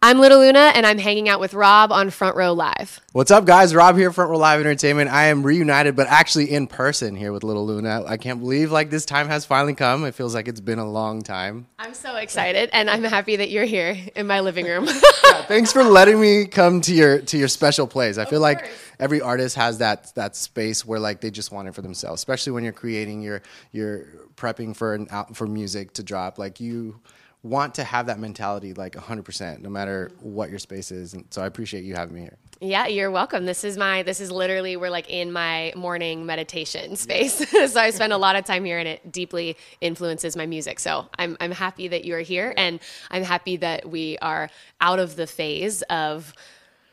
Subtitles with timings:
[0.00, 3.00] I'm Little Luna, and I'm hanging out with Rob on Front Row Live.
[3.10, 3.74] What's up, guys?
[3.74, 5.10] Rob here, Front Row Live Entertainment.
[5.10, 8.04] I am reunited, but actually in person here with Little Luna.
[8.06, 10.04] I can't believe like this time has finally come.
[10.04, 11.66] It feels like it's been a long time.
[11.80, 14.84] I'm so excited, and I'm happy that you're here in my living room.
[15.24, 18.18] yeah, thanks for letting me come to your to your special place.
[18.18, 18.70] I feel like
[19.00, 22.52] every artist has that that space where like they just want it for themselves, especially
[22.52, 23.42] when you're creating your
[23.72, 24.04] you're
[24.36, 26.38] prepping for an out for music to drop.
[26.38, 27.00] Like you
[27.42, 31.14] want to have that mentality like 100% no matter what your space is.
[31.14, 32.36] And so i appreciate you having me here.
[32.60, 33.44] Yeah you're welcome.
[33.46, 37.44] This is my this is literally we're like in my morning meditation space.
[37.68, 40.80] So i spend a lot of time here and it deeply influences my music.
[40.80, 45.16] So i'm, I'm happy that you're here and i'm happy that we are out of
[45.16, 46.34] the phase of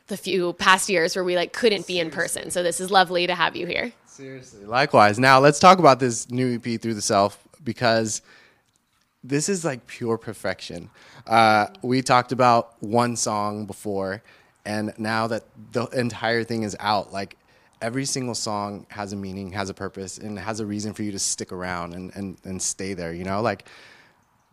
[0.06, 2.50] the few past years where we like couldn't be in person.
[2.50, 3.92] So this is lovely to have you here.
[4.06, 4.64] Seriously.
[4.64, 5.18] Likewise.
[5.18, 8.22] Now let's talk about this new ep through the self because
[9.28, 10.90] this is like pure perfection.
[11.26, 14.22] Uh, we talked about one song before,
[14.64, 17.36] and now that the entire thing is out, like
[17.82, 21.12] every single song has a meaning, has a purpose, and has a reason for you
[21.12, 23.42] to stick around and, and, and stay there, you know?
[23.42, 23.66] Like,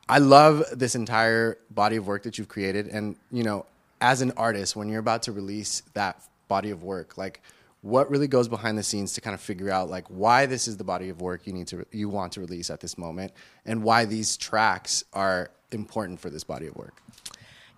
[0.10, 2.88] I love this entire body of work that you've created.
[2.88, 3.66] And, you know,
[4.02, 7.42] as an artist, when you're about to release that body of work, like,
[7.84, 10.78] what really goes behind the scenes to kind of figure out like why this is
[10.78, 13.34] the body of work you need to you want to release at this moment
[13.66, 17.02] and why these tracks are important for this body of work?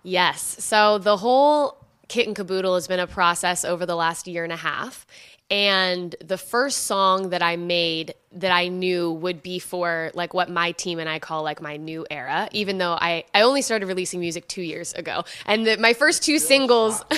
[0.04, 0.64] Yes.
[0.64, 4.52] So the whole kit and caboodle has been a process over the last year and
[4.52, 5.06] a half
[5.50, 10.50] and the first song that I made that I knew would be for like what
[10.50, 13.86] my team and I call like my new era, even though I, I only started
[13.86, 15.24] releasing music two years ago.
[15.46, 17.02] And the, my first two singles,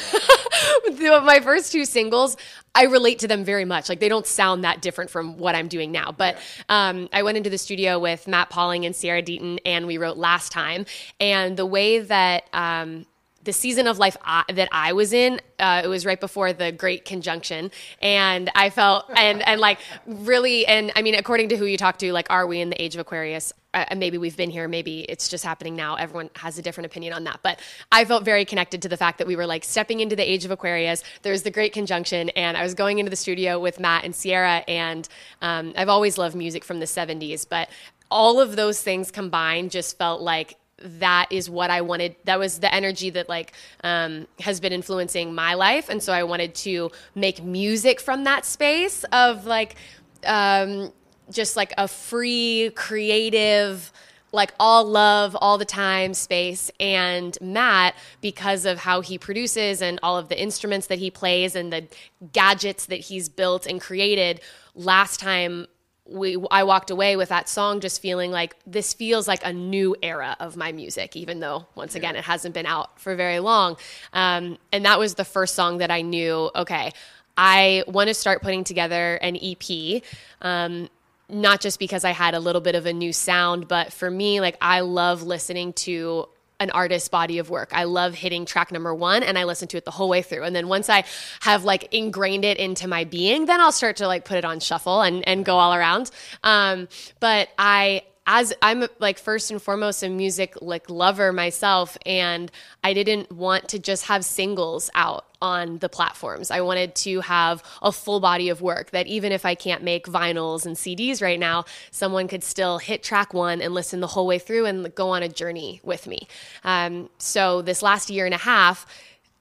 [1.01, 2.37] my first two singles,
[2.75, 3.89] I relate to them very much.
[3.89, 6.13] Like they don't sound that different from what I'm doing now.
[6.13, 6.37] But
[6.69, 10.19] um, I went into the studio with Matt Pauling and Sierra Deaton, and we wrote
[10.19, 10.85] Last Time.
[11.19, 13.07] And the way that um,
[13.49, 16.71] the season of life I, that I was in, uh, it was right before the
[16.71, 17.71] Great Conjunction,
[18.03, 21.97] and I felt and and like really, and I mean, according to who you talk
[22.01, 23.55] to, like, are we in the age of Aquarius?
[23.73, 25.95] Uh, maybe we've been here, maybe it's just happening now.
[25.95, 27.59] Everyone has a different opinion on that, but
[27.91, 30.45] I felt very connected to the fact that we were like stepping into the age
[30.45, 31.03] of Aquarius.
[31.23, 34.63] There's the Great Conjunction, and I was going into the studio with Matt and Sierra,
[34.69, 35.09] and
[35.41, 37.71] um, I've always loved music from the '70s, but
[38.11, 42.17] all of those things combined just felt like that is what I wanted.
[42.25, 43.53] That was the energy that like
[43.85, 48.45] um, has been influencing my life, and so I wanted to make music from that
[48.45, 49.77] space of like
[50.25, 50.93] um,
[51.31, 53.93] just like a free, creative,
[54.33, 56.71] like all love all the time space.
[56.79, 61.55] And Matt, because of how he produces and all of the instruments that he plays
[61.55, 61.87] and the
[62.33, 64.41] gadgets that he's built and created,
[64.75, 65.67] last time
[66.09, 69.95] we I walked away with that song just feeling like this feels like a new
[70.03, 73.77] era of my music, even though once again it hasn't been out for very long.
[74.13, 76.51] Um, and that was the first song that I knew.
[76.55, 76.93] Okay,
[77.37, 80.03] I want to start putting together an EP.
[80.43, 80.89] Um,
[81.31, 84.41] not just because I had a little bit of a new sound, but for me,
[84.41, 86.27] like I love listening to
[86.61, 87.71] an artist's body of work.
[87.73, 90.43] I love hitting track number one and I listen to it the whole way through.
[90.43, 91.05] And then once I
[91.41, 94.59] have like ingrained it into my being, then I'll start to like put it on
[94.61, 96.11] shuffle and, and go all around.
[96.43, 96.89] Um,
[97.21, 102.53] but I, as I'm like first and foremost a music like lover myself and
[102.85, 106.51] I didn't want to just have singles out on the platforms.
[106.51, 110.07] I wanted to have a full body of work that even if I can't make
[110.07, 114.27] vinyls and CDs right now, someone could still hit track one and listen the whole
[114.27, 116.29] way through and go on a journey with me.
[116.65, 118.85] Um, so this last year and a half,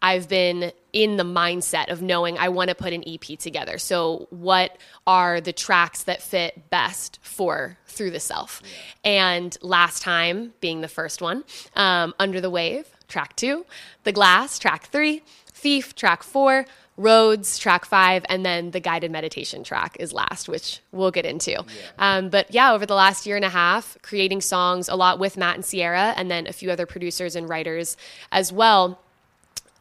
[0.07, 3.77] I've been in the mindset of knowing I want to put an EP together.
[3.77, 8.61] So, what are the tracks that fit best for Through the Self?
[9.03, 11.43] And last time being the first one,
[11.75, 13.65] um, Under the Wave, track two,
[14.05, 16.65] The Glass, track three, Thief, track four,
[16.95, 21.51] Roads, track five, and then the guided meditation track is last, which we'll get into.
[21.51, 21.65] Yeah.
[21.99, 25.35] Um, but yeah, over the last year and a half, creating songs a lot with
[25.35, 27.97] Matt and Sierra, and then a few other producers and writers
[28.31, 28.99] as well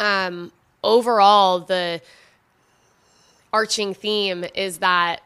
[0.01, 0.53] um,
[0.83, 2.01] overall, the
[3.53, 5.23] arching theme is that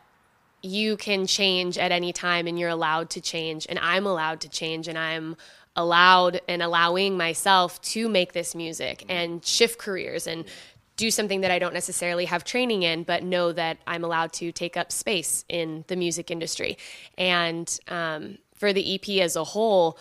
[0.62, 4.48] you can change at any time and you're allowed to change, and I'm allowed to
[4.48, 5.36] change, and I'm
[5.76, 10.44] allowed and allowing myself to make this music and shift careers and
[10.96, 14.52] do something that I don't necessarily have training in, but know that I'm allowed to
[14.52, 16.76] take up space in the music industry.
[17.16, 19.98] And um, for the EP as a whole,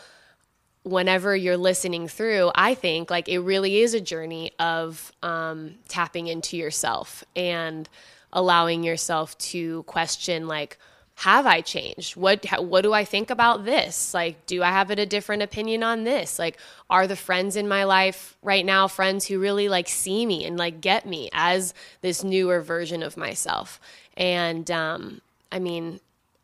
[0.89, 6.27] whenever you're listening through, I think like it really is a journey of um, tapping
[6.27, 7.87] into yourself and
[8.31, 10.77] allowing yourself to question like
[11.19, 12.15] have I changed?
[12.15, 14.13] What what do I think about this?
[14.13, 16.39] Like, do I have a different opinion on this?
[16.39, 16.57] Like,
[16.89, 20.57] are the friends in my life right now friends who really like see me and
[20.57, 23.81] like get me as this newer version of myself?
[24.15, 25.19] And um,
[25.51, 25.99] I mean,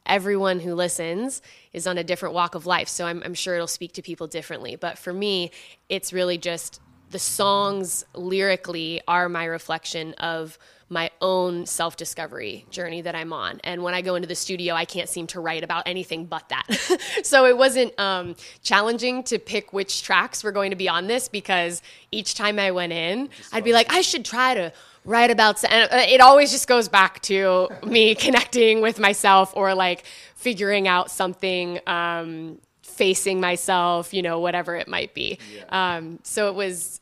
[0.05, 1.41] everyone who listens
[1.73, 4.27] is on a different walk of life, so I'm, I'm sure it'll speak to people
[4.27, 4.75] differently.
[4.75, 5.51] But for me,
[5.89, 6.79] it's really just
[7.11, 10.57] the songs lyrically are my reflection of
[10.89, 13.59] my own self discovery journey that I'm on.
[13.63, 16.47] And when I go into the studio, I can't seem to write about anything but
[16.49, 16.65] that.
[17.23, 21.27] so it wasn't um, challenging to pick which tracks were going to be on this
[21.27, 21.81] because
[22.11, 24.71] each time I went in, I'd be like, I should try to
[25.05, 29.73] write about and uh, it always just goes back to me connecting with myself or
[29.73, 30.03] like
[30.35, 35.95] figuring out something um, facing myself you know whatever it might be yeah.
[35.97, 36.99] um, so it was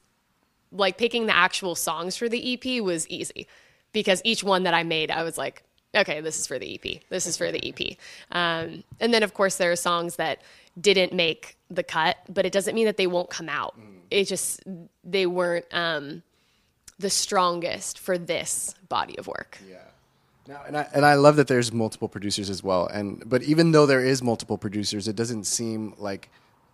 [0.72, 3.48] like picking the actual songs for the ep was easy
[3.94, 5.64] because each one that I made, I was like,
[5.96, 7.02] okay, this is for the EP.
[7.10, 7.98] This is for the EP.
[8.32, 10.42] Um, and then, of course, there are songs that
[10.82, 13.80] didn't make the cut, but it doesn't mean that they won't come out.
[13.80, 14.00] Mm.
[14.10, 14.62] It just,
[15.04, 16.24] they weren't um,
[17.00, 19.60] the strongest for this body of work.
[19.70, 19.78] Yeah.
[20.48, 22.88] Now, and I, and I love that there's multiple producers as well.
[22.88, 26.30] And but even though there is multiple producers, it doesn't seem like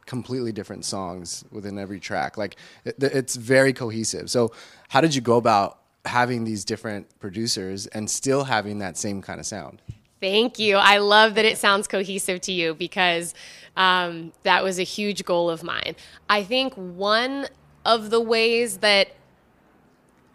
[0.05, 2.37] completely different songs within every track.
[2.37, 4.31] Like it, it's very cohesive.
[4.31, 4.51] So
[4.87, 9.39] how did you go about having these different producers and still having that same kind
[9.39, 9.81] of sound.
[10.19, 10.75] Thank you.
[10.75, 13.33] I love that it sounds cohesive to you because
[13.77, 15.95] um, that was a huge goal of mine.
[16.29, 17.47] I think one
[17.85, 19.09] of the ways that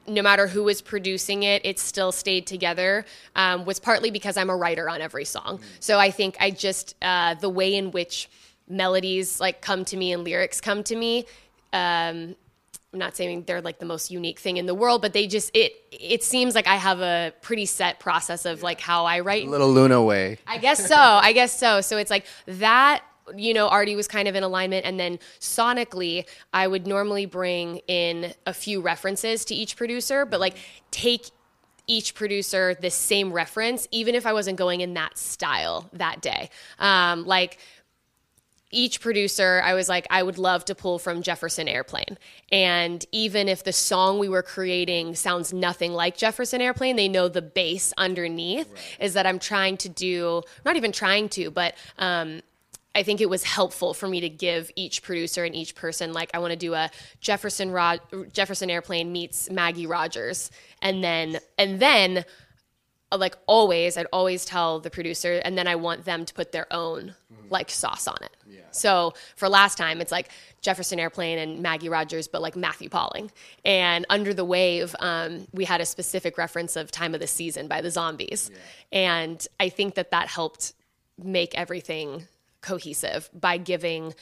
[0.07, 3.05] no matter who was producing it, it still stayed together
[3.37, 5.61] um, was partly because I'm a writer on every song.
[5.81, 8.29] So I think I just, uh, the way in which
[8.69, 11.27] melodies like come to me and lyrics come to me
[11.75, 12.37] um,
[12.95, 15.51] I'm not saying they're like the most unique thing in the world, but they just
[15.53, 19.49] it it seems like I have a pretty set process of like how I write.
[19.49, 20.39] A little Luna way.
[20.47, 20.97] I guess so.
[20.97, 21.81] I guess so.
[21.81, 23.03] So it's like that
[23.37, 24.85] you know, already was kind of in alignment.
[24.85, 30.41] And then sonically, I would normally bring in a few references to each producer, but
[30.41, 30.57] like
[30.91, 31.31] take
[31.87, 36.51] each producer the same reference, even if I wasn't going in that style that day.
[36.79, 37.59] Um, like
[38.71, 42.19] each producer, I was like, I would love to pull from Jefferson Airplane.
[42.51, 47.29] And even if the song we were creating sounds nothing like Jefferson Airplane, they know
[47.29, 48.97] the bass underneath right.
[48.99, 52.41] is that I'm trying to do, not even trying to, but um,
[52.95, 56.31] I think it was helpful for me to give each producer and each person like
[56.33, 58.01] I want to do a Jefferson Rod-
[58.33, 60.51] Jefferson Airplane meets Maggie Rogers,
[60.81, 62.25] and then and then
[63.17, 66.67] like always, I'd always tell the producer, and then I want them to put their
[66.73, 67.49] own mm-hmm.
[67.49, 68.37] like sauce on it.
[68.47, 68.61] Yeah.
[68.71, 70.31] So for last time, it's like
[70.61, 73.31] Jefferson Airplane and Maggie Rogers, but like Matthew Pauling.
[73.65, 77.69] And Under the Wave, um, we had a specific reference of Time of the Season
[77.69, 78.99] by the Zombies, yeah.
[78.99, 80.75] and I think that that helped
[81.23, 82.27] make everything
[82.65, 84.15] cohesive by giving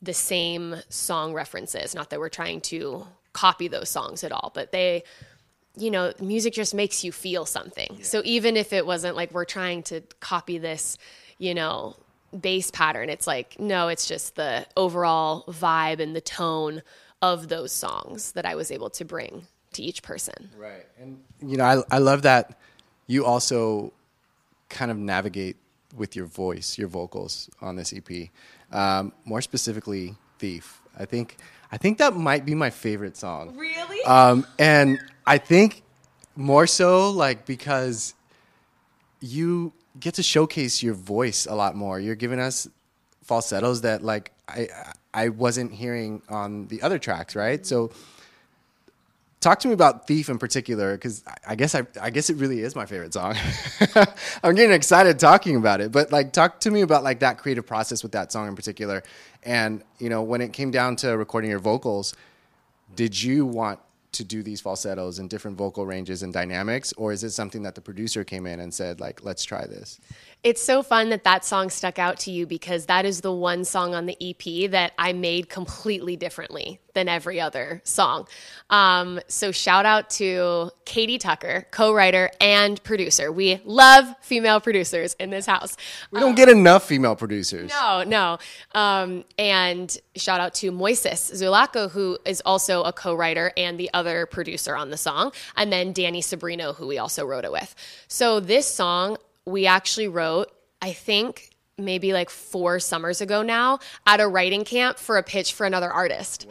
[0.00, 1.94] the same song references.
[1.94, 5.04] Not that we're trying to copy those songs at all, but they
[5.76, 7.88] you know, music just makes you feel something.
[7.98, 8.04] Yeah.
[8.04, 10.98] So even if it wasn't like we're trying to copy this,
[11.38, 11.96] you know,
[12.38, 16.82] bass pattern, it's like, no, it's just the overall vibe and the tone
[17.22, 20.50] of those songs that I was able to bring to each person.
[20.58, 20.86] Right.
[21.00, 22.58] And, you know, I, I love that
[23.06, 23.92] you also
[24.68, 25.56] kind of navigate
[25.96, 28.28] with your voice, your vocals on this EP.
[28.72, 30.80] Um, more specifically, Thief.
[30.98, 31.36] I think
[31.72, 33.56] I think that might be my favorite song.
[33.56, 34.02] Really?
[34.04, 35.82] Um, and I think
[36.36, 38.14] more so like because
[39.20, 42.00] you get to showcase your voice a lot more.
[42.00, 42.68] You're giving us
[43.22, 44.68] falsettos that like I
[45.12, 47.64] I wasn't hearing on the other tracks, right?
[47.66, 47.90] So
[49.40, 52.60] talk to me about thief in particular because i guess I, I guess it really
[52.60, 53.36] is my favorite song.
[54.44, 57.66] I'm getting excited talking about it but like talk to me about like that creative
[57.66, 59.02] process with that song in particular.
[59.42, 62.14] And you know when it came down to recording your vocals
[62.94, 63.80] did you want
[64.12, 67.74] to do these falsettos and different vocal ranges and dynamics or is it something that
[67.74, 70.00] the producer came in and said like let's try this
[70.42, 73.64] it's so fun that that song stuck out to you because that is the one
[73.64, 78.26] song on the ep that i made completely differently than every other song.
[78.68, 83.30] Um, so shout out to katie tucker co-writer and producer.
[83.30, 85.76] We love female producers in this house.
[86.10, 87.70] We don't um, get enough female producers.
[87.70, 88.38] No no.
[88.72, 94.26] Um, and shout out to moises zulaco who is also a co-writer and the other
[94.26, 97.74] producer on the song, and then Danny Sabrino, who we also wrote it with.
[98.08, 99.16] So this song
[99.46, 100.50] we actually wrote,
[100.82, 105.54] I think maybe like four summers ago now at a writing camp for a pitch
[105.54, 106.46] for another artist.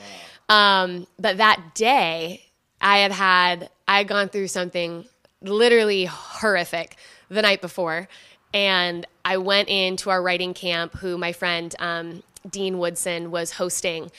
[0.50, 0.84] Wow.
[0.84, 2.46] Um, but that day,
[2.82, 5.06] I had had I had gone through something
[5.42, 6.96] literally horrific
[7.30, 8.08] the night before,
[8.54, 14.12] and I went into our writing camp, who my friend um, Dean Woodson was hosting,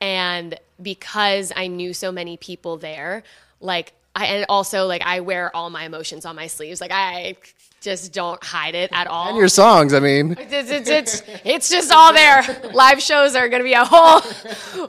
[0.00, 3.22] and because I knew so many people there,
[3.60, 6.80] like I and also like I wear all my emotions on my sleeves.
[6.80, 7.36] Like I
[7.80, 9.28] just don't hide it at all.
[9.28, 12.42] And your songs, I mean, it's, it's, it's, it's just all there.
[12.72, 14.20] Live shows are going to be a whole,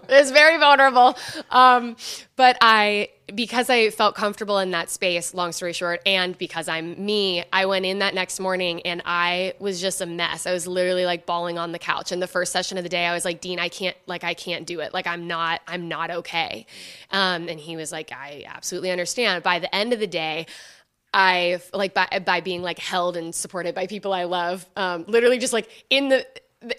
[0.09, 1.17] it's very vulnerable.
[1.51, 1.95] Um,
[2.35, 7.03] but I, because I felt comfortable in that space, long story short, and because I'm
[7.03, 10.45] me, I went in that next morning and I was just a mess.
[10.45, 12.11] I was literally like bawling on the couch.
[12.11, 14.33] And the first session of the day, I was like, Dean, I can't, like, I
[14.33, 14.93] can't do it.
[14.93, 16.65] Like, I'm not, I'm not okay.
[17.11, 19.43] Um, and he was like, I absolutely understand.
[19.43, 20.45] By the end of the day,
[21.13, 24.65] I like by by being like held and supported by people I love.
[24.75, 26.25] Um, literally, just like in the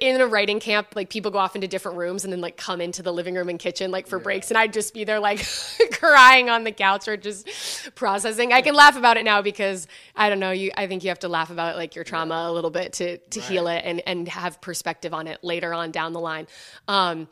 [0.01, 2.81] in a writing camp, like people go off into different rooms and then like come
[2.81, 4.25] into the living room and kitchen like for yeah.
[4.25, 5.47] breaks, and I'd just be there like
[5.93, 7.49] crying on the couch or just
[7.95, 8.53] processing.
[8.53, 10.51] I can laugh about it now because I don't know.
[10.51, 12.51] You, I think you have to laugh about like your trauma yeah.
[12.51, 13.49] a little bit to to right.
[13.49, 16.49] heal it and and have perspective on it later on down the line.
[16.89, 17.29] Um,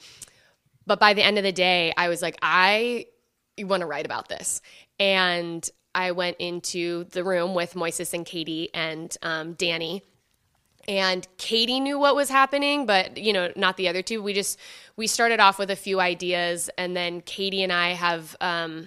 [0.87, 3.07] but by the end of the day, I was like, I
[3.59, 4.63] want to write about this,
[5.01, 10.03] and I went into the room with Moises and Katie and um, Danny.
[10.87, 14.23] And Katie knew what was happening, but you know, not the other two.
[14.23, 14.59] We just
[14.95, 18.87] we started off with a few ideas, and then Katie and I have um,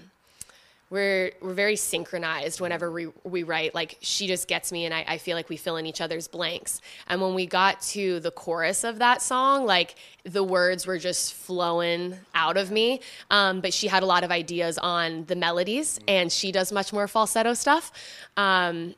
[0.90, 3.76] we're we're very synchronized whenever we we write.
[3.76, 6.28] Like she just gets me, and I, I feel like we fill in each other's
[6.28, 6.82] blanks.
[7.08, 11.34] And when we got to the chorus of that song, like the words were just
[11.34, 13.02] flowing out of me.
[13.30, 16.92] Um, but she had a lot of ideas on the melodies, and she does much
[16.92, 17.92] more falsetto stuff.
[18.36, 18.96] Um,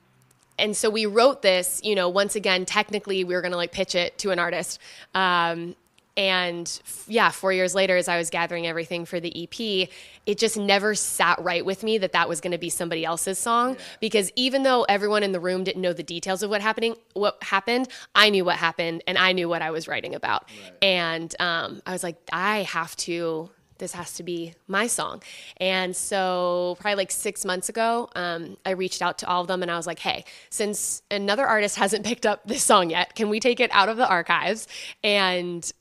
[0.57, 1.81] and so we wrote this.
[1.83, 4.79] You know, once again, technically, we were going to like pitch it to an artist.
[5.13, 5.75] Um,
[6.17, 9.89] and yeah, four years later, as I was gathering everything for the EP,
[10.25, 13.39] it just never sat right with me that that was going to be somebody else's
[13.39, 13.71] song.
[13.71, 13.81] Yeah.
[14.01, 17.41] Because even though everyone in the room didn't know the details of what happening, what
[17.41, 20.49] happened, I knew what happened, and I knew what I was writing about.
[20.49, 20.73] Right.
[20.83, 23.49] And um, I was like, I have to.
[23.77, 25.23] This has to be my song.
[25.57, 29.63] And so, probably like six months ago, um, I reached out to all of them
[29.63, 33.29] and I was like, hey, since another artist hasn't picked up this song yet, can
[33.29, 34.67] we take it out of the archives
[35.03, 35.71] and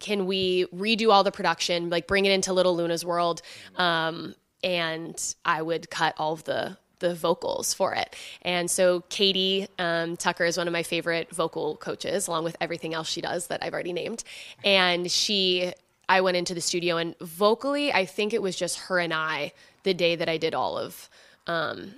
[0.00, 3.42] can we redo all the production, like bring it into Little Luna's world?
[3.76, 8.14] Um, and I would cut all of the the vocals for it.
[8.42, 12.94] And so Katie um, Tucker is one of my favorite vocal coaches, along with everything
[12.94, 14.22] else she does that I've already named.
[14.64, 15.72] And she,
[16.08, 19.52] I went into the studio and vocally, I think it was just her and I
[19.82, 21.08] the day that I did all of
[21.46, 21.94] um,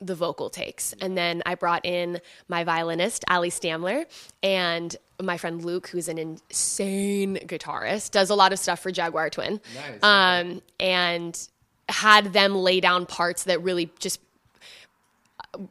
[0.00, 0.94] the vocal takes.
[1.00, 4.06] And then I brought in my violinist, Ali Stamler,
[4.42, 9.30] and my friend Luke, who's an insane guitarist, does a lot of stuff for Jaguar
[9.30, 9.60] Twin.
[9.74, 10.02] Nice.
[10.02, 11.48] Um, and
[11.88, 14.20] had them lay down parts that really just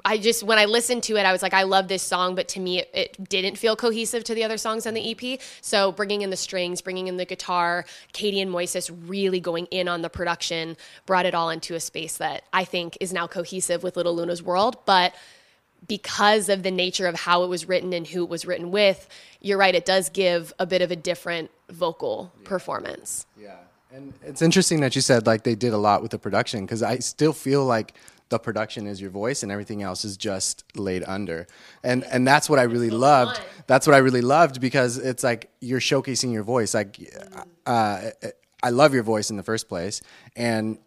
[0.03, 2.49] I just when I listened to it, I was like, I love this song, but
[2.49, 5.39] to me, it, it, didn't feel cohesive to the other songs on the EP.
[5.61, 9.87] So bringing in the strings, bringing in the guitar, Katie and Moises really going in
[9.87, 13.81] on the production brought it all into a space that I think is now cohesive
[13.81, 14.77] with Little Luna's world.
[14.85, 15.15] But
[15.87, 19.07] because of the nature of how it was written and who it was written with,
[19.39, 22.47] you're right, it does give a bit of a different vocal yeah.
[22.49, 23.25] performance.
[23.39, 23.55] Yeah.
[23.91, 26.83] And it's interesting that you said like they did a lot with the production because
[26.83, 27.93] I still feel like
[28.29, 31.47] the production is your voice and everything else is just laid under.
[31.83, 33.41] And and that's what I really loved.
[33.67, 36.73] That's what I really loved because it's like you're showcasing your voice.
[36.73, 37.45] Like mm.
[37.65, 38.11] uh,
[38.61, 40.01] I love your voice in the first place
[40.35, 40.77] and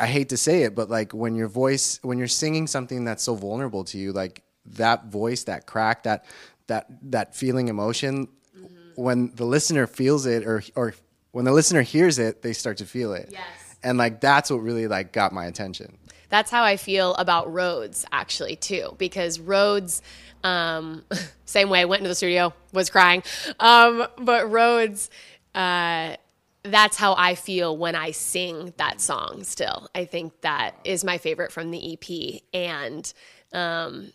[0.00, 3.22] I hate to say it, but like when your voice, when you're singing something that's
[3.22, 6.24] so vulnerable to you, like that voice, that crack, that
[6.68, 9.02] that that feeling emotion, mm-hmm.
[9.02, 10.94] when the listener feels it, or or
[11.32, 13.28] when the listener hears it, they start to feel it.
[13.30, 13.44] Yes.
[13.82, 15.98] And like that's what really like got my attention.
[16.30, 20.02] That's how I feel about Roads actually too, because Roads.
[20.42, 21.04] Um,
[21.44, 23.22] same way, went into the studio, was crying.
[23.58, 25.10] Um, but Roads,
[25.54, 26.14] uh,
[26.62, 29.88] that's how I feel when I sing that song still.
[29.94, 32.42] I think that is my favorite from the EP.
[32.52, 33.12] And
[33.52, 34.12] um,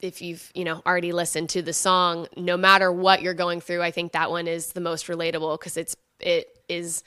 [0.00, 3.82] if you've, you know, already listened to the song, no matter what you're going through,
[3.82, 7.02] I think that one is the most relatable because it's it is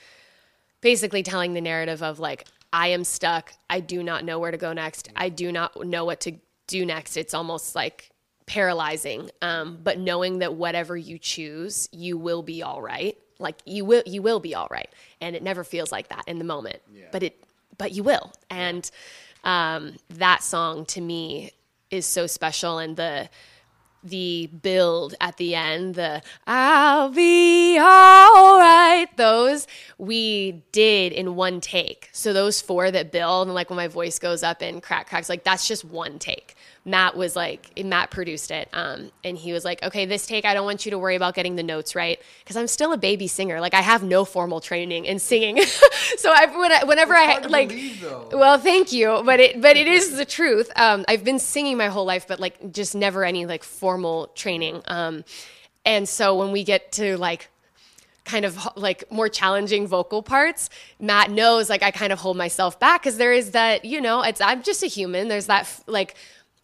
[0.81, 3.53] basically telling the narrative of like I am stuck.
[3.69, 5.09] I do not know where to go next.
[5.15, 6.33] I do not know what to
[6.67, 7.17] do next.
[7.17, 8.11] It's almost like
[8.45, 9.29] paralyzing.
[9.41, 14.03] Um, but knowing that whatever you choose, you will be all right like you will
[14.05, 17.05] you will be all right and it never feels like that in the moment yeah.
[17.11, 17.43] but it
[17.77, 18.91] but you will and
[19.43, 21.51] um, that song to me
[21.89, 23.27] is so special and the
[24.03, 29.67] the build at the end, the I'll be all right, those
[29.97, 32.09] we did in one take.
[32.11, 35.29] So those four that build and like when my voice goes up and crack cracks,
[35.29, 36.55] like that's just one take.
[36.83, 38.67] Matt was like, Matt produced it.
[38.73, 41.35] Um, and he was like, okay, this take, I don't want you to worry about
[41.35, 42.19] getting the notes right.
[42.45, 43.61] Cause I'm still a baby singer.
[43.61, 45.61] Like I have no formal training in singing.
[46.17, 49.21] so I, when I, whenever I like, believe, well, thank you.
[49.23, 50.71] But it, but it is the truth.
[50.75, 54.81] Um, I've been singing my whole life, but like just never any like formal training.
[54.87, 55.23] Um,
[55.85, 57.49] and so when we get to like
[58.23, 60.69] kind of like more challenging vocal parts
[60.99, 64.21] matt knows like i kind of hold myself back because there is that you know
[64.21, 66.15] it's i'm just a human there's that like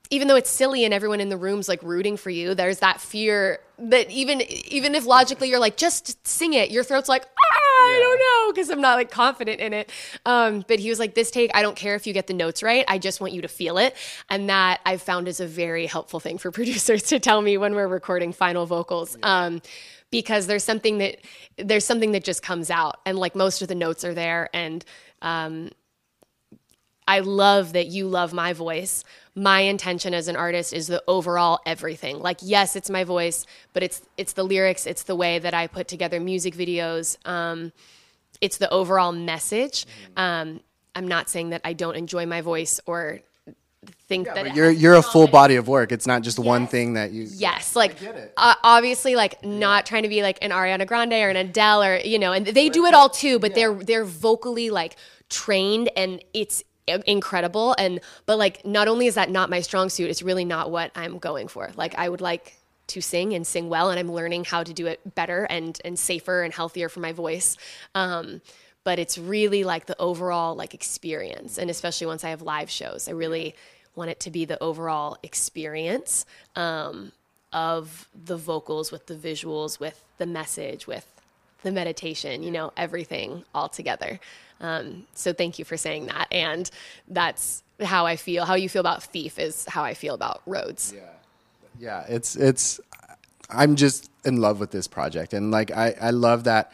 [0.09, 3.01] even though it's silly and everyone in the room's like rooting for you, there's that
[3.01, 7.57] fear that even even if logically you're like just sing it, your throat's like ah,
[7.79, 9.91] I don't know because I'm not like confident in it.
[10.25, 12.63] Um, but he was like, this take, I don't care if you get the notes
[12.63, 13.95] right, I just want you to feel it,
[14.29, 17.75] and that I've found is a very helpful thing for producers to tell me when
[17.75, 19.17] we're recording final vocals.
[19.19, 19.45] Yeah.
[19.45, 19.61] Um,
[20.09, 21.17] because there's something that
[21.57, 24.85] there's something that just comes out, and like most of the notes are there, and
[25.21, 25.69] um,
[27.07, 29.03] I love that you love my voice
[29.37, 32.19] my intention as an artist is the overall everything.
[32.19, 35.67] Like, yes, it's my voice, but it's it's the lyrics, it's the way that I
[35.67, 37.17] put together music videos.
[37.25, 37.71] Um,
[38.41, 39.85] it's the overall message.
[39.85, 40.19] Mm-hmm.
[40.19, 40.59] Um,
[40.95, 43.19] I'm not saying that I don't enjoy my voice or
[44.07, 45.91] think yeah, that you're you're a full body of work.
[45.91, 46.45] It's not just yes.
[46.45, 47.27] one thing that you.
[47.29, 47.95] Yes, like
[48.37, 49.49] uh, obviously, like yeah.
[49.49, 52.47] not trying to be like an Ariana Grande or an Adele or you know, and
[52.47, 53.37] they do it all too.
[53.37, 53.55] But yeah.
[53.55, 54.95] they're they're vocally like
[55.29, 57.75] trained, and it's incredible.
[57.77, 60.91] And but like not only is that not my strong suit it's really not what
[60.95, 61.71] i'm going for.
[61.75, 64.87] Like i would like to sing and sing well and i'm learning how to do
[64.87, 67.57] it better and and safer and healthier for my voice.
[67.95, 68.41] Um,
[68.83, 71.57] but it's really like the overall like experience.
[71.57, 73.55] And especially once i have live shows i really
[73.95, 76.25] want it to be the overall experience
[76.55, 77.11] um,
[77.51, 81.05] of the vocals with the visuals with the message with
[81.63, 84.19] the meditation you know everything all together
[84.59, 86.27] um, so thank you for saying that.
[86.31, 86.69] And
[87.07, 88.45] that's how I feel.
[88.45, 90.93] How you feel about Thief is how I feel about Roads.
[90.95, 91.01] Yeah,
[91.79, 92.05] yeah.
[92.07, 92.79] It's it's.
[93.49, 96.71] I'm just in love with this project, and like I I love that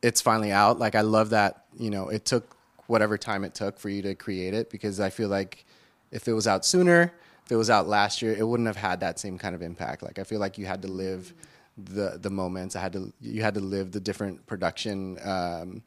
[0.00, 0.78] it's finally out.
[0.78, 4.14] Like I love that you know it took whatever time it took for you to
[4.14, 5.64] create it because I feel like
[6.10, 7.12] if it was out sooner,
[7.44, 10.02] if it was out last year, it wouldn't have had that same kind of impact.
[10.02, 11.32] Like I feel like you had to live
[11.76, 12.76] the the moments.
[12.76, 15.82] I had to you had to live the different production um,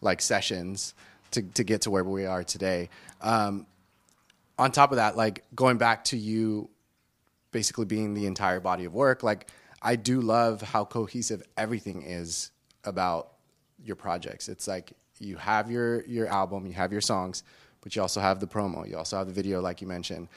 [0.00, 0.94] like sessions
[1.32, 2.88] to to get to where we are today.
[3.20, 3.66] Um,
[4.58, 6.68] on top of that, like going back to you
[7.50, 9.48] basically being the entire body of work, like
[9.82, 12.50] I do love how cohesive everything is
[12.84, 13.32] about
[13.82, 14.48] your projects.
[14.48, 17.42] It's like you have your your album, you have your songs,
[17.80, 20.28] but you also have the promo, you also have the video, like you mentioned,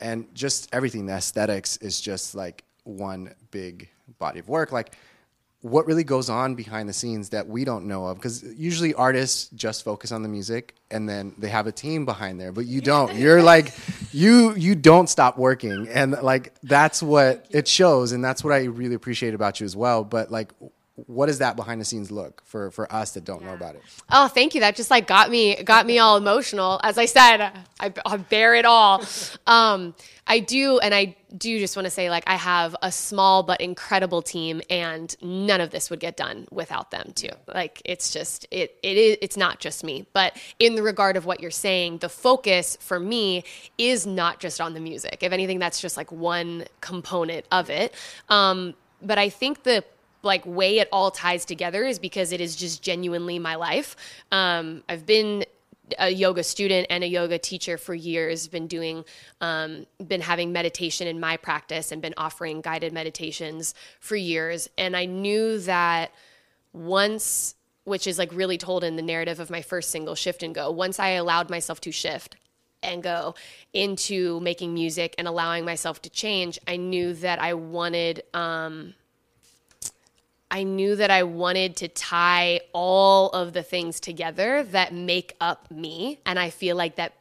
[0.00, 1.06] and just everything.
[1.06, 4.72] The aesthetics is just like one big body of work.
[4.72, 4.94] Like
[5.66, 9.48] what really goes on behind the scenes that we don't know of because usually artists
[9.50, 12.80] just focus on the music and then they have a team behind there but you
[12.80, 13.14] don't.
[13.16, 13.74] You're like
[14.12, 15.88] you you don't stop working.
[15.88, 19.74] And like that's what it shows and that's what i really appreciate about you as
[19.74, 20.04] well.
[20.04, 20.52] But like
[20.96, 23.48] what does that behind the scenes look for for us that don't yeah.
[23.48, 23.82] know about it?
[24.10, 24.60] Oh thank you.
[24.60, 26.80] That just like got me got me all emotional.
[26.82, 29.04] As i said i, I bear it all.
[29.46, 29.94] Um
[30.26, 33.60] i do and i do just want to say like i have a small but
[33.60, 37.28] incredible team and none of this would get done without them too.
[37.46, 40.06] Like it's just it it is it's not just me.
[40.12, 43.44] But in the regard of what you're saying the focus for me
[43.78, 45.18] is not just on the music.
[45.20, 47.94] If anything that's just like one component of it.
[48.28, 49.84] Um but i think the
[50.26, 53.96] like way it all ties together is because it is just genuinely my life.
[54.30, 55.46] Um, I've been
[55.98, 59.04] a yoga student and a yoga teacher for years been doing
[59.40, 64.96] um, been having meditation in my practice and been offering guided meditations for years and
[64.96, 66.10] i knew that
[66.72, 70.54] once which is like really told in the narrative of my first single shift and
[70.54, 72.36] go once i allowed myself to shift
[72.82, 73.34] and go
[73.72, 78.94] into making music and allowing myself to change i knew that i wanted um,
[80.50, 85.70] I knew that I wanted to tie all of the things together that make up
[85.70, 86.20] me.
[86.24, 87.14] And I feel like that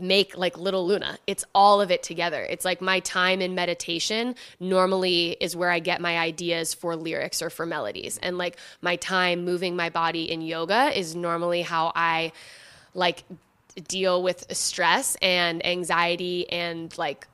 [0.00, 1.18] make like little Luna.
[1.26, 2.42] It's all of it together.
[2.42, 7.42] It's like my time in meditation normally is where I get my ideas for lyrics
[7.42, 8.18] or for melodies.
[8.22, 12.32] And like my time moving my body in yoga is normally how I
[12.94, 13.24] like
[13.86, 17.26] deal with stress and anxiety and like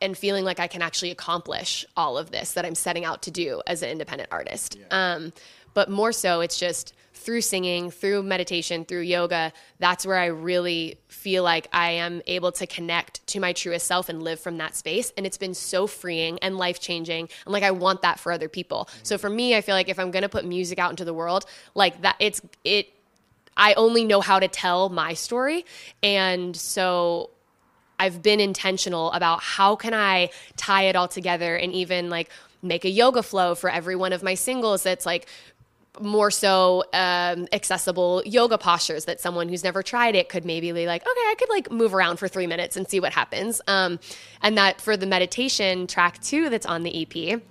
[0.00, 3.30] and feeling like I can actually accomplish all of this that I'm setting out to
[3.30, 4.78] do as an independent artist.
[4.78, 5.14] Yeah.
[5.14, 5.32] Um,
[5.74, 10.98] but more so it's just through singing, through meditation, through yoga, that's where I really
[11.08, 14.74] feel like I am able to connect to my truest self and live from that
[14.74, 15.12] space.
[15.16, 17.28] And it's been so freeing and life changing.
[17.44, 18.88] And like, I want that for other people.
[19.02, 21.12] So for me, I feel like if I'm going to put music out into the
[21.12, 22.88] world, like that, it's, it,
[23.54, 25.66] I only know how to tell my story.
[26.02, 27.30] And so
[28.00, 32.30] I've been intentional about how can I tie it all together and even like
[32.62, 35.26] make a yoga flow for every one of my singles that's like
[36.00, 40.86] more so um, accessible yoga postures that someone who's never tried it could maybe be
[40.86, 43.60] like, okay, I could like move around for three minutes and see what happens.
[43.66, 43.98] Um,
[44.40, 47.42] and that for the meditation track two that's on the EP,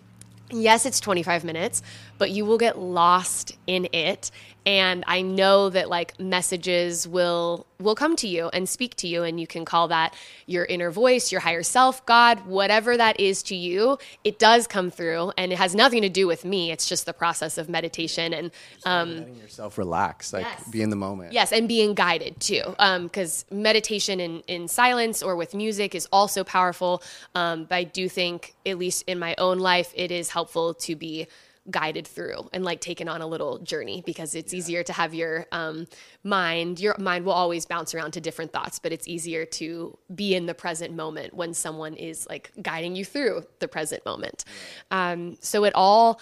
[0.50, 1.84] yes, it's 25 minutes,
[2.20, 4.30] but you will get lost in it
[4.66, 9.24] and i know that like messages will will come to you and speak to you
[9.24, 10.14] and you can call that
[10.46, 14.92] your inner voice your higher self god whatever that is to you it does come
[14.92, 18.34] through and it has nothing to do with me it's just the process of meditation
[18.34, 18.52] and
[18.86, 20.68] um, letting yourself relax like Yes.
[20.70, 22.64] be in the moment Yes, and being guided too,
[23.04, 27.04] because meditation in, in silence or with music is also powerful.
[27.36, 30.96] Um, but I do think, at least in my own life, it is helpful to
[30.96, 31.28] be
[31.70, 35.46] guided through and like taken on a little journey because it's easier to have your
[35.52, 35.88] um,
[36.24, 36.80] mind.
[36.80, 40.46] Your mind will always bounce around to different thoughts, but it's easier to be in
[40.46, 44.46] the present moment when someone is like guiding you through the present moment.
[44.92, 46.20] Um, so it all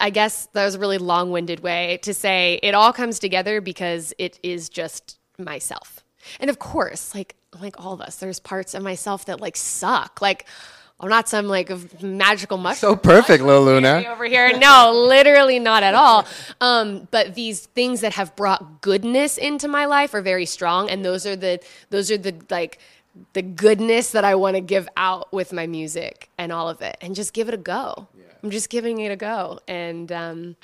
[0.00, 3.60] I guess that was a really long winded way to say it all comes together
[3.60, 6.04] because it is just myself.
[6.40, 10.20] And of course, like like all of us, there's parts of myself that like suck.
[10.20, 10.46] Like
[11.00, 11.70] I'm not some like
[12.02, 14.58] magical mushroom so perfect Lil Luna over here.
[14.58, 16.26] No, literally not at all.
[16.60, 21.04] Um, but these things that have brought goodness into my life are very strong, and
[21.04, 22.78] those are the those are the like
[23.32, 26.96] the goodness that I want to give out with my music and all of it,
[27.00, 28.08] and just give it a go.
[28.42, 30.56] I'm just giving it a go, and um,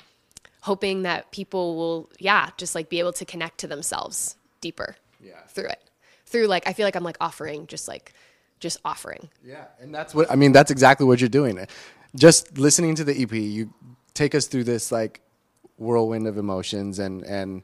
[0.61, 5.41] hoping that people will, yeah, just like be able to connect to themselves deeper Yeah.
[5.49, 5.81] through it.
[6.25, 8.13] Through like, I feel like I'm like offering, just like,
[8.59, 9.29] just offering.
[9.43, 10.51] Yeah, and that's what I mean.
[10.51, 11.65] That's exactly what you're doing.
[12.15, 13.73] Just listening to the EP, you
[14.13, 15.21] take us through this like
[15.77, 17.63] whirlwind of emotions, and and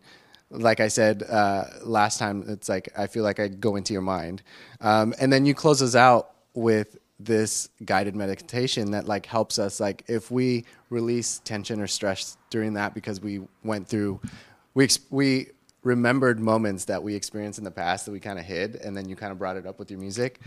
[0.50, 4.02] like I said uh, last time, it's like I feel like I go into your
[4.02, 4.44] mind,
[4.82, 9.80] um, and then you close us out with this guided meditation that like helps us
[9.80, 14.20] like if we release tension or stress during that because we went through
[14.74, 15.48] we we
[15.84, 19.08] remembered moments that we experienced in the past that we kind of hid and then
[19.08, 20.40] you kind of brought it up with your music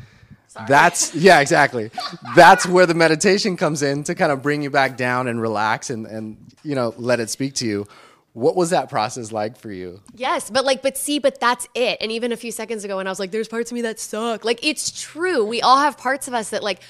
[0.69, 1.91] that's yeah exactly
[2.37, 5.91] that's where the meditation comes in to kind of bring you back down and relax
[5.91, 7.87] and and you know let it speak to you
[8.35, 11.99] what was that process like for you Yes, but like, but see, but that's it.
[12.01, 14.01] And even a few seconds ago, when I was like, "There's parts of me that
[14.01, 15.45] suck," like it's true.
[15.45, 16.81] We all have parts of us that like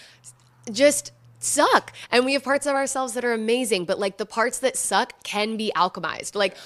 [0.73, 3.85] just suck, and we have parts of ourselves that are amazing.
[3.85, 6.35] But like the parts that suck can be alchemized.
[6.35, 6.57] Like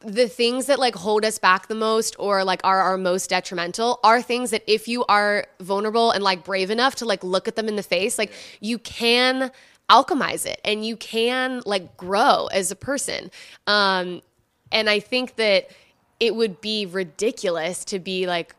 [0.00, 4.00] the things that like hold us back the most or like are our most detrimental
[4.02, 7.54] are things that if you are vulnerable and like brave enough to like look at
[7.54, 9.52] them in the face like you can
[9.88, 13.30] alchemize it and you can like grow as a person.
[13.66, 14.22] Um
[14.70, 15.70] and i think that
[16.20, 18.54] it would be ridiculous to be like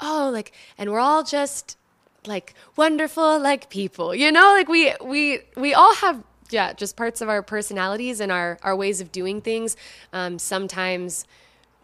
[0.00, 1.78] oh like and we're all just
[2.26, 4.52] like wonderful like people you know?
[4.52, 8.76] Like we we we all have yeah just parts of our personalities and our our
[8.76, 9.76] ways of doing things
[10.12, 11.24] um sometimes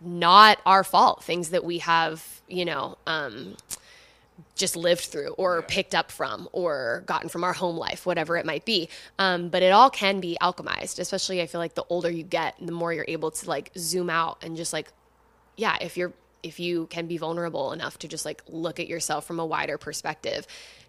[0.00, 3.56] not our fault things that we have you know um
[4.56, 8.46] just lived through or picked up from or gotten from our home life, whatever it
[8.46, 8.88] might be.
[9.18, 12.54] Um, but it all can be alchemized, especially I feel like the older you get,
[12.60, 14.92] the more you're able to like zoom out and just like,
[15.56, 19.26] yeah, if you're, if you can be vulnerable enough to just like look at yourself
[19.26, 20.46] from a wider perspective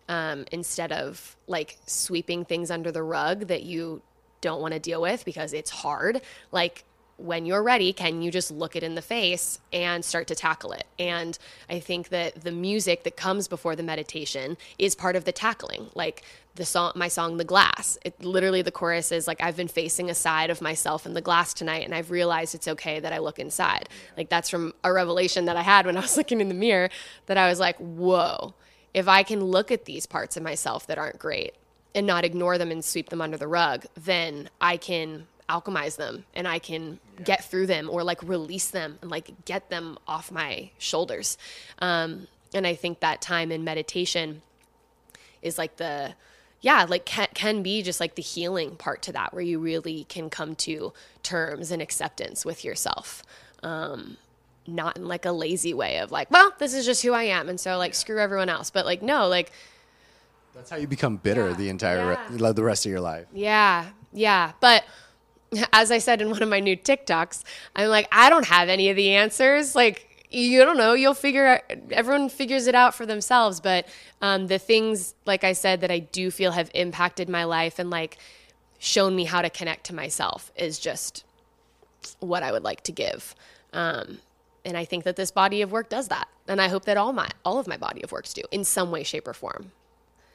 [0.09, 4.01] um, instead of like sweeping things under the rug that you
[4.41, 6.21] don't want to deal with because it's hard.
[6.51, 6.83] Like,
[7.17, 10.73] when you're ready, can you just look it in the face and start to tackle
[10.73, 10.85] it?
[10.99, 11.37] And
[11.69, 15.87] I think that the music that comes before the meditation is part of the tackling.
[15.95, 16.23] Like
[16.55, 20.09] the song, my song, The Glass, it literally the chorus is like, I've been facing
[20.09, 23.19] a side of myself in the glass tonight, and I've realized it's okay that I
[23.19, 23.87] look inside.
[24.17, 26.89] Like that's from a revelation that I had when I was looking in the mirror
[27.27, 28.53] that I was like, whoa,
[28.95, 31.53] if I can look at these parts of myself that aren't great
[31.93, 36.23] and not ignore them and sweep them under the rug, then I can alchemize them
[36.33, 40.31] and I can get through them or like release them and like get them off
[40.31, 41.37] my shoulders.
[41.79, 44.41] Um, and I think that time in meditation
[45.41, 46.15] is like the,
[46.61, 50.05] yeah, like can, can be just like the healing part to that where you really
[50.05, 53.23] can come to terms and acceptance with yourself.
[53.61, 54.15] Um,
[54.67, 57.49] not in like a lazy way of like, well, this is just who I am.
[57.49, 58.69] And so like, screw everyone else.
[58.69, 59.51] But like, no, like,
[60.53, 63.87] that's how you become bitter Yeah, the entire re- the rest of your life Yeah,
[64.13, 64.53] yeah.
[64.61, 64.85] But
[65.73, 67.43] as I said in one of my new TikToks,
[67.75, 69.75] I'm like, I don't have any of the answers.
[69.75, 70.93] Like, you don't know.
[70.93, 71.61] You'll figure.
[71.91, 73.59] Everyone figures it out for themselves.
[73.59, 73.87] But
[74.21, 77.89] um, the things, like I said, that I do feel have impacted my life and
[77.89, 78.17] like
[78.79, 81.23] shown me how to connect to myself is just
[82.19, 83.35] what I would like to give.
[83.73, 84.19] Um,
[84.65, 86.27] and I think that this body of work does that.
[86.47, 88.91] And I hope that all my all of my body of works do in some
[88.91, 89.71] way, shape, or form.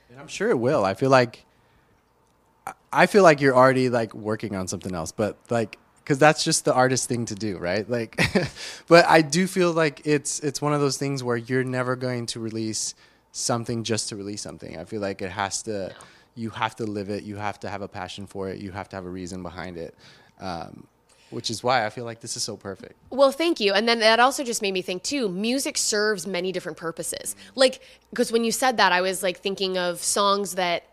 [0.09, 0.85] And I'm sure it will.
[0.85, 1.45] I feel like
[2.93, 6.64] I feel like you're already like working on something else, but like because that's just
[6.64, 7.88] the artist thing to do, right?
[7.88, 8.21] Like,
[8.88, 12.27] but I do feel like it's it's one of those things where you're never going
[12.27, 12.95] to release
[13.33, 14.77] something just to release something.
[14.79, 15.88] I feel like it has to.
[15.88, 15.95] No.
[16.37, 17.25] You have to live it.
[17.25, 18.59] You have to have a passion for it.
[18.59, 19.95] You have to have a reason behind it.
[20.38, 20.87] Um,
[21.31, 22.95] which is why I feel like this is so perfect.
[23.11, 23.73] Well, thank you.
[23.73, 27.37] And then that also just made me think too, music serves many different purposes.
[27.55, 30.85] Like because when you said that I was like thinking of songs that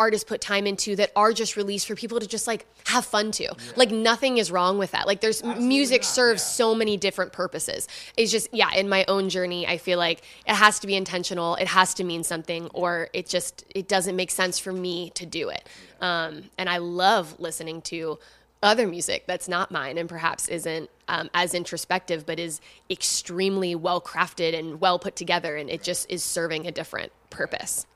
[0.00, 3.30] artists put time into that are just released for people to just like have fun
[3.32, 3.42] to.
[3.42, 3.54] Yeah.
[3.76, 5.06] Like nothing is wrong with that.
[5.06, 6.06] Like there's Absolutely music not.
[6.06, 6.46] serves yeah.
[6.46, 7.86] so many different purposes.
[8.16, 11.56] It's just yeah, in my own journey, I feel like it has to be intentional.
[11.56, 15.26] It has to mean something or it just it doesn't make sense for me to
[15.26, 15.68] do it.
[16.00, 18.18] Um, and I love listening to
[18.62, 24.00] other music that's not mine and perhaps isn't um, as introspective but is extremely well
[24.00, 27.86] crafted and well put together and it just is serving a different purpose.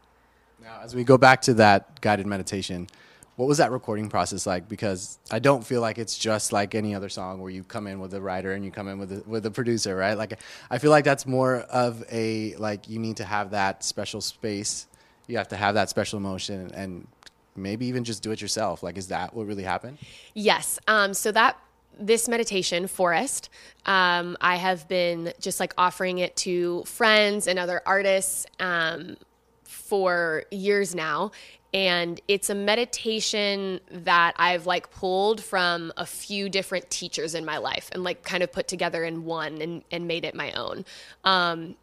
[0.62, 2.88] Now as we go back to that guided meditation
[3.37, 4.68] what was that recording process like?
[4.68, 7.98] Because i don't feel like it's just like any other song where you come in
[8.00, 10.16] with a writer and you come in with a, with a producer right?
[10.16, 10.38] Like
[10.70, 14.87] i feel like that's more of a like you need to have that special space.
[15.27, 17.07] You have to have that special emotion and
[17.56, 18.82] maybe even just do it yourself.
[18.82, 19.98] Like, is that what really happened?
[20.34, 20.78] Yes.
[20.88, 21.58] Um, so that
[21.98, 23.50] this meditation, Forest,
[23.86, 29.16] um, I have been just like offering it to friends and other artists um,
[29.64, 31.30] for years now.
[31.72, 37.58] And it's a meditation that I've like pulled from a few different teachers in my
[37.58, 40.84] life and like kind of put together in one and, and made it my own.
[41.24, 41.74] Um,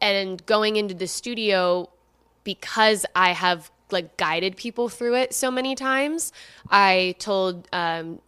[0.00, 1.88] and going into the studio
[2.42, 6.32] because I have like guided people through it so many times.
[6.70, 8.20] I told um,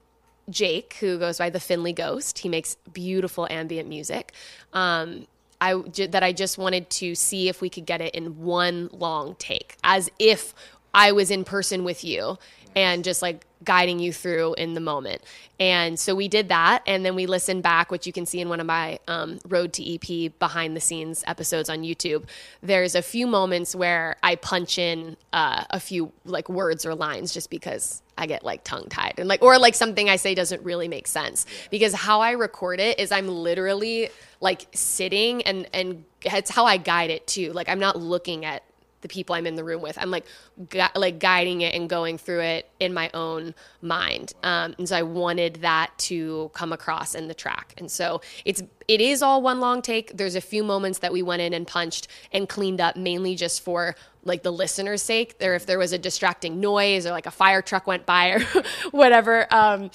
[0.50, 4.32] Jake, who goes by the Finley Ghost, he makes beautiful ambient music.
[4.72, 5.26] Um,
[5.60, 5.74] I
[6.10, 9.76] that I just wanted to see if we could get it in one long take,
[9.82, 10.54] as if
[10.94, 12.38] I was in person with you
[12.76, 15.22] and just like guiding you through in the moment.
[15.60, 16.82] And so we did that.
[16.86, 19.72] And then we listened back, which you can see in one of my um, Road
[19.74, 22.24] to EP behind the scenes episodes on YouTube.
[22.62, 27.34] There's a few moments where I punch in uh, a few like words or lines
[27.34, 30.62] just because I get like tongue tied and like, or like something I say doesn't
[30.62, 36.04] really make sense because how I record it is I'm literally like sitting and, and
[36.22, 37.52] it's how I guide it too.
[37.52, 38.62] Like I'm not looking at
[39.00, 39.96] the people I'm in the room with.
[40.00, 40.26] I'm like
[40.68, 44.32] gu- like guiding it and going through it in my own mind.
[44.42, 47.74] Um, and so I wanted that to come across in the track.
[47.78, 50.16] And so it's it is all one long take.
[50.16, 53.62] There's a few moments that we went in and punched and cleaned up mainly just
[53.62, 55.38] for like the listener's sake.
[55.38, 58.40] There if there was a distracting noise or like a fire truck went by or
[58.90, 59.46] whatever.
[59.54, 59.90] Um,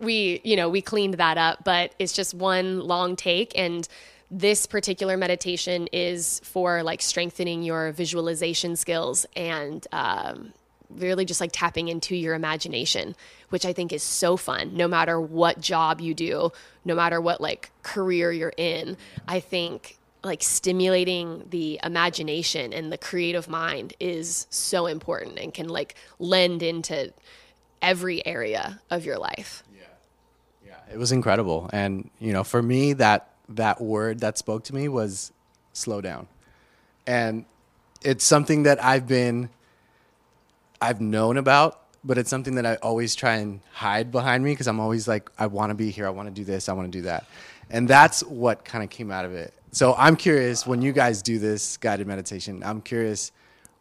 [0.00, 3.86] we you know we cleaned that up, but it's just one long take and
[4.30, 10.52] this particular meditation is for like strengthening your visualization skills and um,
[10.90, 13.14] really just like tapping into your imagination,
[13.48, 14.76] which I think is so fun.
[14.76, 16.52] No matter what job you do,
[16.84, 22.98] no matter what like career you're in, I think like stimulating the imagination and the
[22.98, 27.12] creative mind is so important and can like lend into
[27.80, 29.62] every area of your life.
[29.74, 29.82] Yeah.
[30.66, 30.94] Yeah.
[30.94, 31.70] It was incredible.
[31.72, 35.32] And, you know, for me, that that word that spoke to me was
[35.72, 36.26] slow down.
[37.06, 37.44] And
[38.02, 39.50] it's something that I've been
[40.80, 44.68] I've known about, but it's something that I always try and hide behind me because
[44.68, 46.92] I'm always like I want to be here, I want to do this, I want
[46.92, 47.26] to do that.
[47.70, 49.52] And that's what kind of came out of it.
[49.72, 53.32] So I'm curious when you guys do this guided meditation, I'm curious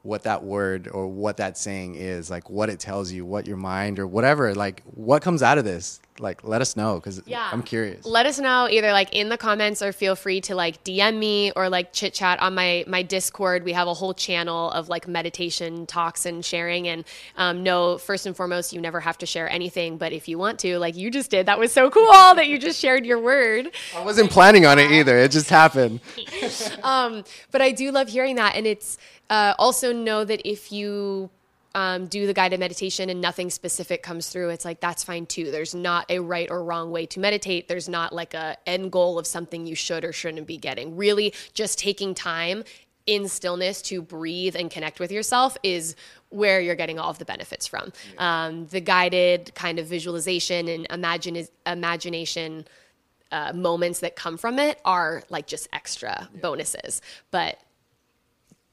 [0.04, 3.58] what that word or what that saying is, like what it tells you, what your
[3.58, 7.50] mind or whatever, like what comes out of this like let us know because yeah.
[7.52, 8.06] I'm curious.
[8.06, 11.52] Let us know either like in the comments or feel free to like DM me
[11.56, 13.64] or like chit chat on my my Discord.
[13.64, 16.88] We have a whole channel of like meditation talks and sharing.
[16.88, 20.38] And um, no, first and foremost, you never have to share anything, but if you
[20.38, 23.20] want to, like you just did, that was so cool that you just shared your
[23.20, 23.72] word.
[23.96, 25.18] I wasn't planning on it either.
[25.18, 26.00] It just happened.
[26.84, 28.98] um, but I do love hearing that, and it's
[29.30, 31.30] uh, also know that if you
[31.76, 35.52] um, do the guided meditation and nothing specific comes through, it's like that's fine too.
[35.52, 37.68] There's not a right or wrong way to meditate.
[37.68, 40.96] There's not like a end goal of something you should or shouldn't be getting.
[40.96, 42.64] Really, just taking time
[43.06, 45.96] in stillness to breathe and connect with yourself is
[46.30, 47.94] where you're getting all of the benefits from.
[48.18, 52.66] Um, the guided kind of visualization and imagine imagination
[53.32, 57.02] uh, moments that come from it are like just extra bonuses.
[57.32, 57.60] But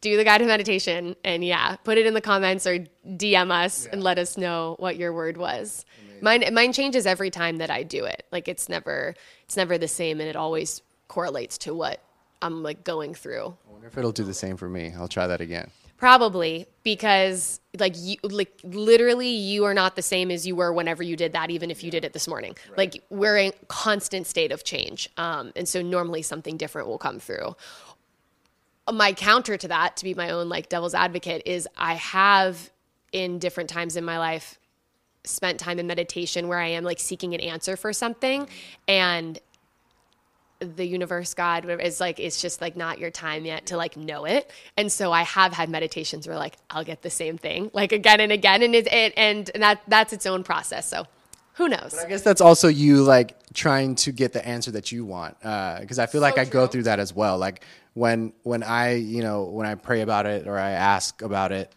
[0.04, 4.02] do the guided meditation and yeah, put it in the comments or DM us and
[4.02, 5.86] let us know what your word was.
[6.20, 8.26] Mine mine changes every time that I do it.
[8.30, 9.14] Like it's never
[9.44, 12.02] it's never the same and it always correlates to what
[12.42, 13.56] I'm like going through.
[13.66, 14.92] I wonder if it'll do the same for me.
[14.94, 15.70] I'll try that again.
[15.96, 21.02] Probably because like you like literally you are not the same as you were whenever
[21.02, 22.56] you did that even if you did it this morning.
[22.68, 22.78] Right.
[22.78, 25.08] Like we're in constant state of change.
[25.16, 27.56] Um, and so normally something different will come through.
[28.92, 32.70] My counter to that to be my own like devil's advocate is I have
[33.12, 34.58] in different times in my life
[35.24, 38.46] spent time in meditation where I am like seeking an answer for something
[38.86, 39.40] and
[40.60, 44.24] the universe god is like it's just like not your time yet to like know
[44.24, 44.50] it.
[44.76, 48.20] And so i have had meditations where like i'll get the same thing like again
[48.20, 50.88] and again and it, it and that that's its own process.
[50.88, 51.06] So
[51.54, 51.94] who knows?
[51.94, 55.38] But i guess that's also you like trying to get the answer that you want
[55.40, 56.52] because uh, i feel like i true.
[56.52, 57.38] go through that as well.
[57.38, 61.52] Like when when i you know when i pray about it or i ask about
[61.52, 61.72] it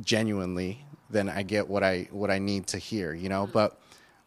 [0.00, 3.80] genuinely then i get what i what i need to hear you know but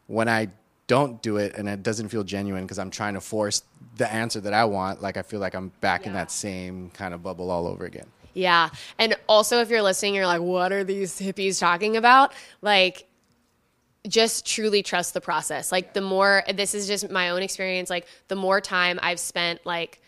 [0.07, 0.47] when i
[0.91, 3.63] don't do it and it doesn't feel genuine because I'm trying to force
[3.95, 6.07] the answer that I want, like I feel like I'm back yeah.
[6.07, 8.07] in that same kind of bubble all over again.
[8.33, 8.69] Yeah.
[8.99, 12.33] And also, if you're listening, you're like, what are these hippies talking about?
[12.61, 13.07] Like,
[14.05, 15.71] just truly trust the process.
[15.71, 19.65] Like, the more, this is just my own experience, like, the more time I've spent,
[19.65, 20.00] like,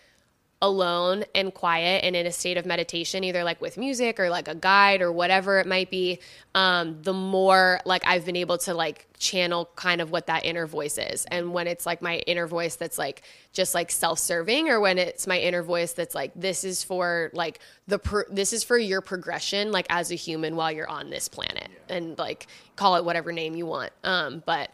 [0.63, 4.47] alone and quiet and in a state of meditation, either like with music or like
[4.47, 6.19] a guide or whatever it might be,
[6.55, 10.65] um, the more like I've been able to like channel kind of what that inner
[10.65, 11.25] voice is.
[11.25, 15.27] And when it's like my inner voice that's like just like self-serving, or when it's
[15.27, 19.01] my inner voice that's like this is for like the pro- this is for your
[19.01, 21.97] progression like as a human while you're on this planet, yeah.
[21.97, 22.47] and like
[22.77, 23.91] call it whatever name you want.
[24.05, 24.71] Um, but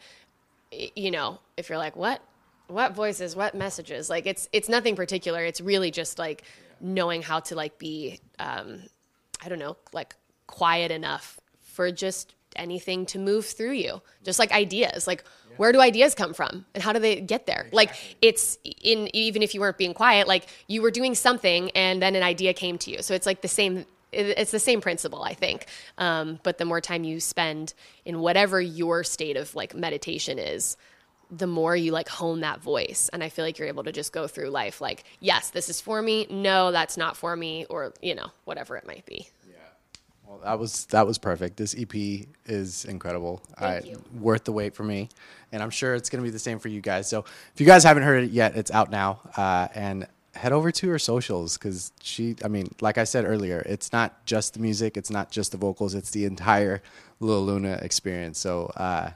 [0.72, 2.22] you know, if you're like what
[2.70, 4.10] what voices, what messages.
[4.10, 5.44] Like it's it's nothing particular.
[5.44, 6.44] It's really just like
[6.80, 8.84] knowing how to like be um,
[9.44, 10.16] I don't know, like
[10.48, 14.02] quiet enough for just anything to move through you.
[14.24, 15.08] Just like ideas.
[15.08, 15.58] Like yeah.
[15.58, 17.68] where do ideas come from and how do they get there?
[17.72, 17.78] Exactly.
[17.78, 22.02] Like it's in even if you weren't being quiet, like you were doing something and
[22.02, 23.02] then an idea came to you.
[23.02, 25.68] So it's like the same it's the same principle i think
[26.00, 30.78] um, but the more time you spend in whatever your state of like meditation is
[31.32, 34.12] the more you like hone that voice and i feel like you're able to just
[34.12, 36.28] go through life like yes this is for me.
[36.30, 39.28] No that's not for me or you know whatever it might be.
[39.50, 39.56] Yeah.
[40.26, 41.58] Well that was that was perfect.
[41.58, 41.94] This ep
[42.46, 43.42] is incredible.
[43.58, 44.02] Thank I, you.
[44.20, 45.10] worth the wait for me.
[45.52, 47.08] And i'm sure it's going to be the same for you guys.
[47.10, 49.20] So if you guys haven't heard it yet it's out now.
[49.36, 53.64] Uh, and head over to her socials because she i mean like i said earlier
[53.66, 56.82] it's not just the music it's not just the vocals it's the entire
[57.20, 58.40] Lil Luna experience.
[58.40, 59.12] So uh,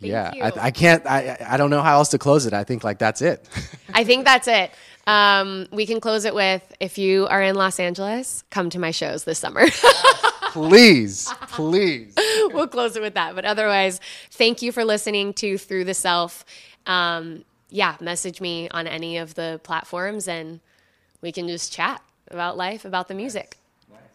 [0.00, 1.06] Thank yeah, I, I, can't.
[1.06, 2.52] I I don't know how else to close it.
[2.52, 3.48] I think like that's it.
[3.94, 4.70] I think that's it.
[5.06, 8.90] Um, we can close it with if you are in Los Angeles, come to my
[8.90, 9.66] shows this summer.
[10.52, 12.14] please, please.
[12.52, 13.34] we'll close it with that.
[13.34, 14.00] But otherwise,
[14.32, 16.44] thank you for listening to Through the Self.
[16.86, 20.60] Um, yeah, message me on any of the platforms, and
[21.20, 23.58] we can just chat about life, about the music.